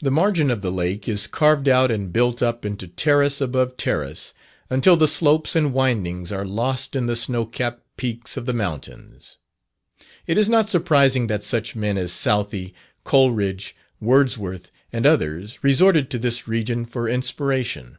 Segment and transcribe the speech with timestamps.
[0.00, 4.32] The margin of the lake is carved out and built up into terrace above terrace,
[4.70, 9.36] until the slopes and windings are lost in the snow capped peaks of the mountains.
[10.26, 12.72] It is not surprising that such men as Southey,
[13.04, 17.98] Coleridge, Wordsworth, and others, resorted to this region for inspiration.